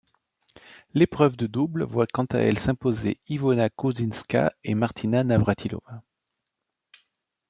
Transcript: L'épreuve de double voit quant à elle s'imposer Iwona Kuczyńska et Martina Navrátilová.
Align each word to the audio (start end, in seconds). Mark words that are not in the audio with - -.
L'épreuve 0.95 1.37
de 1.37 1.45
double 1.45 1.83
voit 1.83 2.07
quant 2.07 2.25
à 2.31 2.39
elle 2.39 2.57
s'imposer 2.57 3.19
Iwona 3.29 3.69
Kuczyńska 3.69 4.51
et 4.63 4.73
Martina 4.73 5.23
Navrátilová. 5.23 6.01